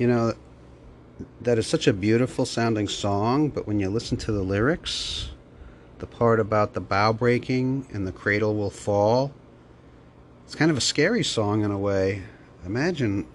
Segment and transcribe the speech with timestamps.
[0.00, 0.32] You know,
[1.42, 5.28] that is such a beautiful sounding song, but when you listen to the lyrics,
[5.98, 9.30] the part about the bow breaking and the cradle will fall,
[10.46, 12.22] it's kind of a scary song in a way.
[12.64, 13.26] Imagine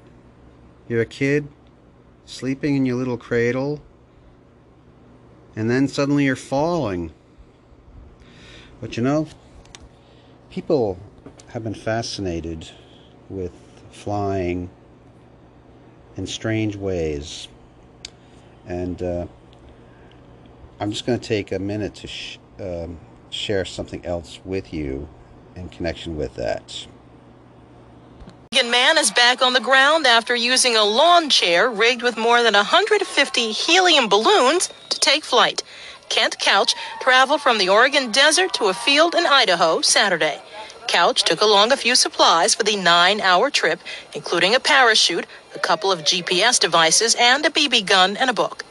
[0.88, 1.48] you're a kid
[2.26, 3.80] sleeping in your little cradle,
[5.56, 7.12] and then suddenly you're falling.
[8.82, 9.28] But you know,
[10.50, 10.98] people
[11.50, 12.72] have been fascinated
[13.30, 13.54] with
[13.92, 14.72] flying
[16.17, 17.47] in strange ways.
[18.67, 19.27] And uh,
[20.80, 22.99] I'm just going to take a minute to sh- um,
[23.30, 25.08] share something else with you
[25.55, 26.88] in connection with that.
[28.63, 32.53] Man is back on the ground after using a lawn chair rigged with more than
[32.53, 35.63] 150 helium balloons to take flight.
[36.09, 40.41] Kent Couch traveled from the Oregon desert to a field in Idaho Saturday.
[40.88, 43.80] Couch took along a few supplies for the nine hour trip,
[44.14, 48.64] including a parachute, a couple of GPS devices, and a BB gun and a book.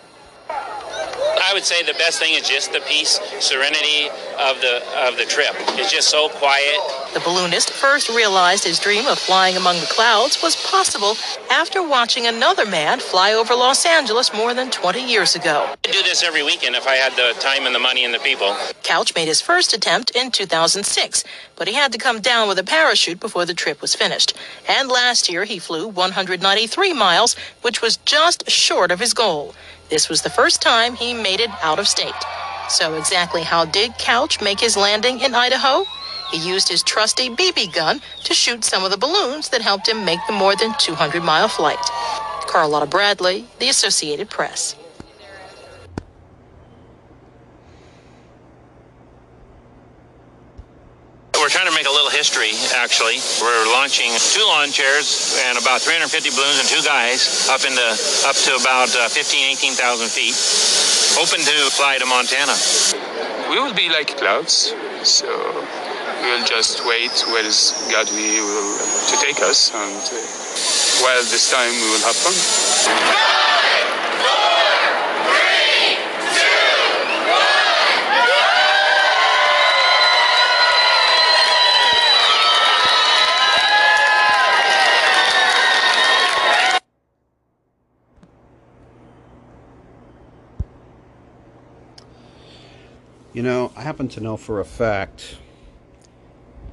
[0.49, 5.25] I would say the best thing is just the peace, serenity of the of the
[5.25, 5.55] trip.
[5.79, 6.77] It's just so quiet.
[7.15, 11.17] The balloonist first realized his dream of flying among the clouds was possible
[11.51, 15.69] after watching another man fly over Los Angeles more than 20 years ago.
[15.85, 18.19] I'd do this every weekend if I had the time and the money and the
[18.19, 18.57] people.
[18.83, 21.25] Couch made his first attempt in 2006,
[21.57, 24.35] but he had to come down with a parachute before the trip was finished.
[24.69, 29.55] And last year he flew 193 miles, which was just short of his goal.
[29.89, 32.13] This was the first time he made it out of state.
[32.69, 35.85] So, exactly how did Couch make his landing in Idaho?
[36.31, 40.05] He used his trusty BB gun to shoot some of the balloons that helped him
[40.05, 41.79] make the more than 200 mile flight.
[42.49, 44.77] Carlotta Bradley, The Associated Press.
[51.45, 53.21] We're trying to make a little history, actually.
[53.43, 57.85] We're launching two lawn chairs and about 350 balloons and two guys up into
[58.25, 60.33] up to about uh, 15, 18,000 feet,
[61.21, 62.55] open to fly to Montana.
[63.51, 65.27] We will be like clouds, so
[66.23, 68.79] we will just wait where is God we will
[69.11, 73.44] to take us, and uh, while this time we will have fun.
[93.35, 95.39] You know, I happen to know for a fact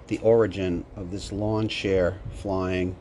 [0.09, 2.95] the origin of this lawn chair flying.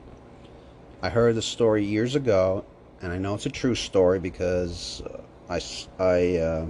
[1.02, 2.64] I heard the story years ago,
[3.02, 5.60] and I know it's a true story because uh, I,
[6.02, 6.66] I, uh,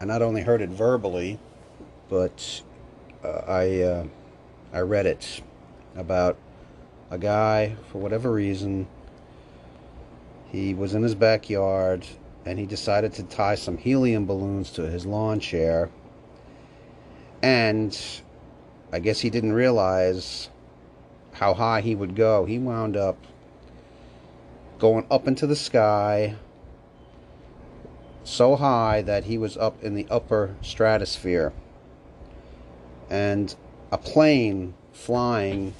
[0.00, 1.38] I not only heard it verbally,
[2.08, 2.60] but
[3.22, 4.06] uh, I, uh,
[4.72, 5.42] I read it
[5.94, 6.36] about
[7.12, 8.88] a guy, for whatever reason,
[10.50, 12.04] he was in his backyard
[12.44, 15.88] and he decided to tie some helium balloons to his lawn chair
[17.42, 17.98] and
[18.92, 20.48] I guess he didn't realize
[21.32, 22.44] how high he would go.
[22.44, 23.18] He wound up
[24.78, 26.36] going up into the sky
[28.24, 31.52] so high that he was up in the upper stratosphere.
[33.10, 33.54] And
[33.90, 35.74] a plane flying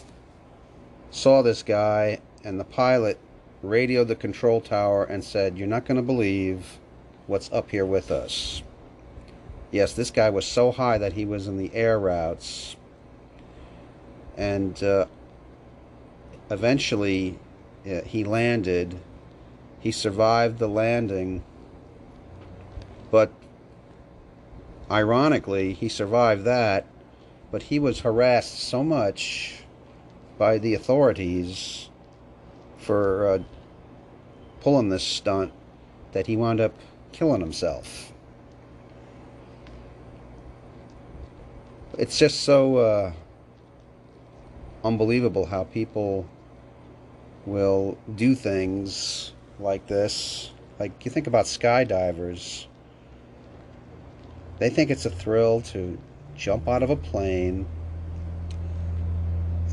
[1.10, 3.18] saw this guy, and the pilot
[3.62, 6.78] radioed the control tower and said, You're not going to believe
[7.26, 8.62] what's up here with us.
[9.72, 12.76] Yes, this guy was so high that he was in the air routes.
[14.36, 15.06] And uh,
[16.50, 17.38] eventually
[17.90, 19.00] uh, he landed.
[19.80, 21.42] He survived the landing.
[23.10, 23.32] But
[24.90, 26.86] ironically, he survived that.
[27.50, 29.64] But he was harassed so much
[30.36, 31.88] by the authorities
[32.76, 33.38] for uh,
[34.60, 35.52] pulling this stunt
[36.12, 36.74] that he wound up
[37.12, 38.11] killing himself.
[41.98, 43.12] It's just so uh,
[44.84, 46.26] unbelievable how people
[47.44, 50.52] will do things like this.
[50.78, 52.66] Like you think about skydivers,
[54.58, 55.98] they think it's a thrill to
[56.34, 57.66] jump out of a plane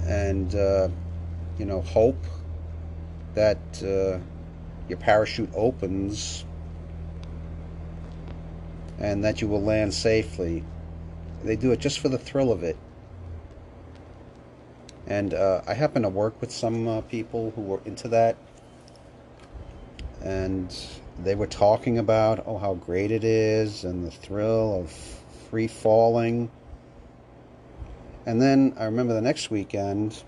[0.05, 0.89] and uh,
[1.57, 2.25] you know hope
[3.35, 4.19] that uh,
[4.89, 6.45] your parachute opens
[8.97, 10.65] and that you will land safely
[11.43, 12.77] they do it just for the thrill of it.
[15.07, 18.37] And uh, I happen to work with some uh, people who were into that.
[20.21, 20.75] And
[21.23, 24.91] they were talking about, oh, how great it is and the thrill of
[25.49, 26.51] free falling.
[28.25, 30.21] And then I remember the next weekend,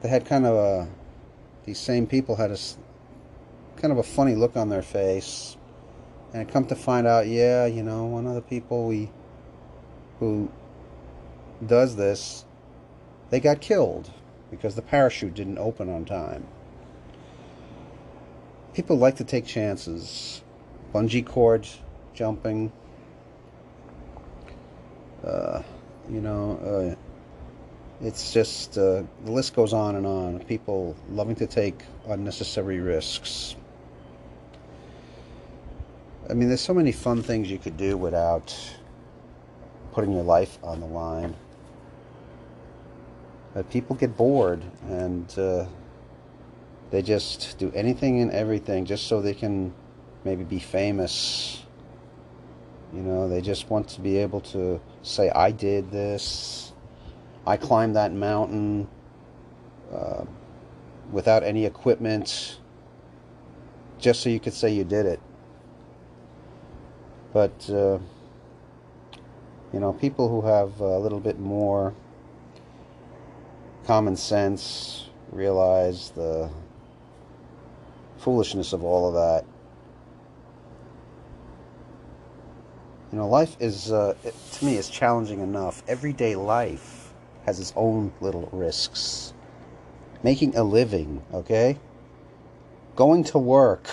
[0.00, 0.88] they had kind of a,
[1.64, 2.58] these same people had a,
[3.76, 5.56] kind of a funny look on their face.
[6.32, 9.10] And I come to find out, yeah, you know, one of the people we
[10.22, 10.48] who
[11.66, 12.44] does this,
[13.30, 14.08] they got killed
[14.52, 16.46] because the parachute didn't open on time.
[18.72, 20.40] People like to take chances.
[20.94, 21.66] Bungee cord
[22.14, 22.70] jumping.
[25.24, 25.62] Uh,
[26.08, 30.38] you know, uh, it's just uh, the list goes on and on.
[30.44, 33.56] People loving to take unnecessary risks.
[36.30, 38.56] I mean, there's so many fun things you could do without
[39.92, 41.34] putting your life on the line.
[43.54, 45.66] But people get bored and uh,
[46.90, 49.72] they just do anything and everything just so they can
[50.24, 51.62] maybe be famous.
[52.94, 56.72] You know, they just want to be able to say, I did this,
[57.46, 58.88] I climbed that mountain
[59.92, 60.24] uh,
[61.10, 62.58] without any equipment,
[63.98, 65.20] just so you could say you did it.
[67.32, 67.98] But, uh,
[69.72, 71.94] you know, people who have a little bit more
[73.86, 76.50] common sense realize the
[78.18, 79.44] foolishness of all of that.
[83.10, 85.82] You know, life is, uh, it, to me, is challenging enough.
[85.88, 87.12] Everyday life
[87.44, 89.34] has its own little risks.
[90.22, 91.78] Making a living, okay?
[92.94, 93.88] Going to work,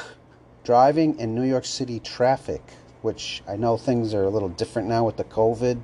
[0.64, 2.62] driving in New York City traffic,
[3.02, 5.82] which I know things are a little different now with the COVID,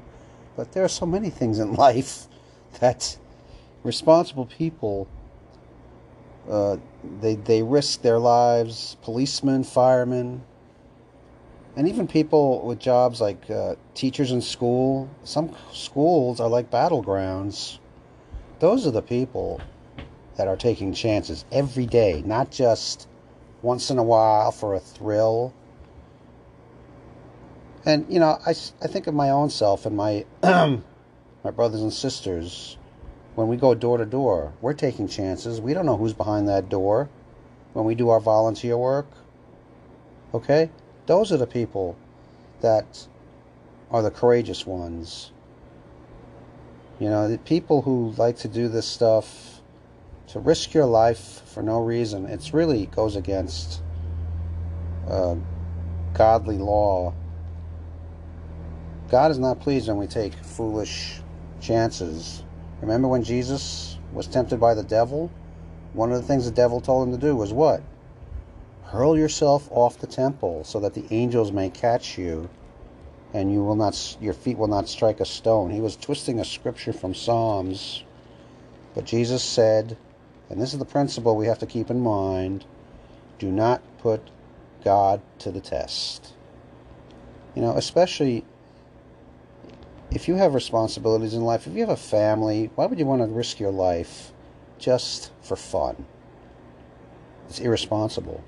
[0.56, 2.28] but there are so many things in life
[2.80, 3.18] that
[3.84, 5.08] responsible people
[6.50, 6.78] uh,
[7.22, 8.98] they they risk their lives.
[9.02, 10.44] Policemen, firemen,
[11.76, 15.10] and even people with jobs like uh, teachers in school.
[15.24, 17.80] Some schools are like battlegrounds.
[18.60, 19.60] Those are the people
[20.38, 23.08] that are taking chances every day, not just
[23.62, 25.54] once in a while for a thrill.
[27.86, 28.52] And you know, I,
[28.82, 32.78] I think of my own self and my my brothers and sisters
[33.36, 34.54] when we go door to door.
[34.62, 35.62] We're taking chances.
[35.62, 37.10] We don't know who's behind that door
[37.74, 39.08] when we do our volunteer work.
[40.34, 40.70] Okay?
[41.06, 41.96] Those are the people
[42.62, 43.08] that
[43.92, 45.32] are the courageous ones.
[47.00, 49.62] You know, the people who like to do this stuff
[50.28, 53.82] to risk your life for no reason, it's really goes against
[55.10, 55.36] uh,
[56.14, 57.14] godly law.
[59.10, 61.20] God is not pleased when we take foolish
[61.62, 62.44] chances.
[62.82, 65.32] Remember when Jesus was tempted by the devil?
[65.94, 67.82] One of the things the devil told him to do was what?
[68.84, 72.50] Hurl yourself off the temple so that the angels may catch you
[73.34, 75.70] and you will not your feet will not strike a stone.
[75.70, 78.04] He was twisting a scripture from Psalms.
[78.94, 79.98] But Jesus said,
[80.50, 82.66] and this is the principle we have to keep in mind,
[83.40, 84.22] do not put
[84.84, 86.34] God to the test.
[87.56, 88.46] You know, especially
[90.16, 93.22] if you have responsibilities in life, if you have a family, why would you want
[93.22, 94.32] to risk your life
[94.80, 96.06] just for fun?
[97.50, 98.42] It's irresponsible.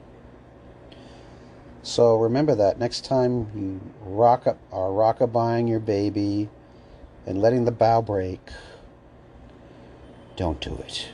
[1.84, 6.50] So remember that next time you rock up are rockabuying your baby
[7.26, 8.50] and letting the bow break,
[10.38, 11.10] don't do it.